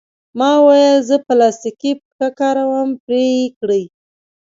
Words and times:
ما 0.37 0.51
وویل: 0.61 0.97
زه 1.09 1.15
پلاستیکي 1.27 1.91
پښه 2.01 2.27
کاروم، 2.39 2.89
پرې 3.03 3.23
یې 3.37 3.47
کړئ. 3.59 3.83